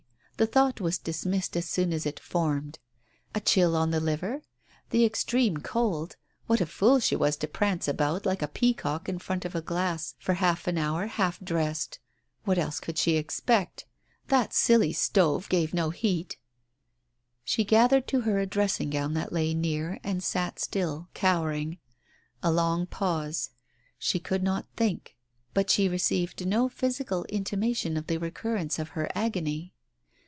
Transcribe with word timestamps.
The 0.37 0.47
thought 0.47 0.81
was 0.81 0.97
dismissed 0.97 1.55
as 1.55 1.69
soon 1.69 1.93
as 1.93 2.07
formed. 2.19 2.79
A 3.35 3.39
chill 3.39 3.75
on 3.75 3.91
the 3.91 3.99
liver? 3.99 4.41
The 4.89 5.05
extreme 5.05 5.57
cold.... 5.57 6.15
What 6.47 6.59
a 6.59 6.65
fool 6.65 6.99
she 6.99 7.15
was 7.15 7.37
to 7.37 7.47
prance 7.47 7.87
about 7.87 8.25
like 8.25 8.41
a 8.41 8.47
peacock 8.47 9.07
in 9.07 9.19
front 9.19 9.45
of 9.45 9.53
a 9.53 9.61
glass 9.61 10.15
for 10.17 10.33
half 10.33 10.65
an 10.67 10.79
hour 10.79 11.05
half 11.05 11.39
dressed 11.41 11.91
t 11.91 11.99
What 12.43 12.57
else 12.57 12.79
could 12.79 12.97
she 12.97 13.17
expect? 13.17 13.85
That 14.29 14.51
silly 14.51 14.93
stove 14.93 15.47
gave 15.47 15.75
no 15.75 15.91
heat..•• 15.91 16.29
She 17.43 17.63
gathered 17.63 18.07
to 18.07 18.21
her 18.21 18.39
a 18.39 18.47
dressing 18.47 18.89
gown 18.89 19.13
that 19.13 19.31
lay 19.31 19.53
near 19.53 19.99
and 20.03 20.23
sat 20.23 20.57
still, 20.57 21.09
cowering. 21.13 21.77
A 22.41 22.51
long 22.51 22.87
pause! 22.87 23.51
She 23.99 24.17
could 24.17 24.41
not 24.41 24.65
think. 24.75 25.15
But 25.53 25.69
she 25.69 25.87
received 25.87 26.47
no 26.47 26.67
physical 26.67 27.25
intimation 27.25 27.95
of 27.95 28.07
the 28.07 28.17
recurrence 28.17 28.79
of 28.79 28.89
her 28.97 29.07
agony. 29.13 29.75